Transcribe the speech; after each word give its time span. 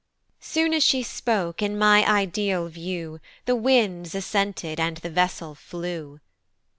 Soon 0.39 0.73
as 0.73 0.83
she 0.83 1.03
spoke 1.03 1.61
in 1.61 1.77
my 1.77 2.03
ideal 2.09 2.69
view 2.69 3.19
The 3.45 3.55
winds 3.55 4.15
assented, 4.15 4.79
and 4.79 4.97
the 4.97 5.11
vessel 5.11 5.53
flew. 5.53 6.19